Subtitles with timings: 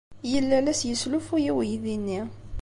[0.31, 2.21] Yella la as-yesslufuy i uydi-nni.